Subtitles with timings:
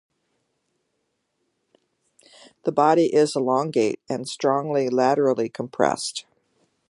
[2.63, 6.25] The body is elongate, and strongly laterally compressed.